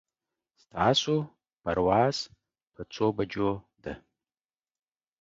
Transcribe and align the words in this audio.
ستاسو 0.61 1.15
پرواز 1.63 2.17
په 2.73 2.81
څو 2.93 3.05
بجو 3.17 3.49
ده 3.83 3.93